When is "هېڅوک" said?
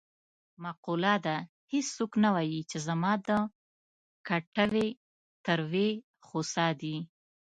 1.73-2.11